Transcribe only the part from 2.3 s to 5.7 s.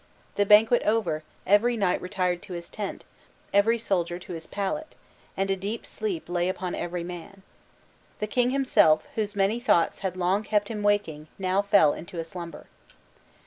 to his tent; every soldier to his pallet; and a